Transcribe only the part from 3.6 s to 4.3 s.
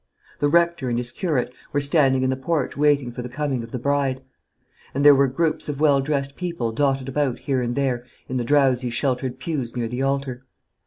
of the bride;